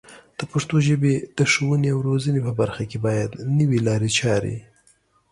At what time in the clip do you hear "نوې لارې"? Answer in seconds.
3.57-4.09